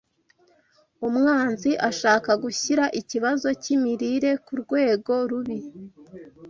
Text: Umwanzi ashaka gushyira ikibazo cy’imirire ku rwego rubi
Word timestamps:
Umwanzi 1.07 1.71
ashaka 1.89 2.31
gushyira 2.43 2.85
ikibazo 2.99 3.47
cy’imirire 3.61 4.31
ku 4.45 4.53
rwego 4.61 5.13
rubi 5.29 5.57